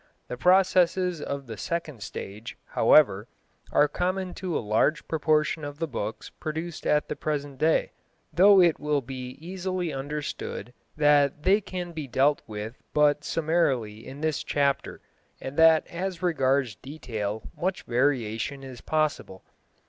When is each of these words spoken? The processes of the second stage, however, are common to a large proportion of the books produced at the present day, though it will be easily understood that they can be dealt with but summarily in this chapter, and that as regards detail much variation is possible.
The 0.29 0.35
processes 0.35 1.21
of 1.21 1.45
the 1.45 1.57
second 1.57 2.01
stage, 2.01 2.57
however, 2.69 3.27
are 3.71 3.87
common 3.87 4.33
to 4.33 4.57
a 4.57 4.59
large 4.69 5.07
proportion 5.07 5.63
of 5.63 5.77
the 5.77 5.87
books 5.87 6.31
produced 6.39 6.87
at 6.87 7.07
the 7.07 7.15
present 7.15 7.59
day, 7.59 7.91
though 8.33 8.59
it 8.59 8.79
will 8.79 9.01
be 9.01 9.37
easily 9.39 9.93
understood 9.93 10.73
that 10.97 11.43
they 11.43 11.61
can 11.61 11.91
be 11.91 12.07
dealt 12.07 12.41
with 12.47 12.81
but 12.95 13.23
summarily 13.23 14.07
in 14.07 14.21
this 14.21 14.41
chapter, 14.43 15.01
and 15.39 15.55
that 15.57 15.85
as 15.85 16.23
regards 16.23 16.73
detail 16.77 17.43
much 17.55 17.83
variation 17.83 18.63
is 18.63 18.81
possible. 18.81 19.43